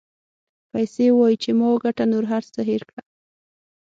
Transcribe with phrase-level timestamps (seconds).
[0.71, 3.01] پیسې وایي چې ما وګټه نور هر څه هېر کړه.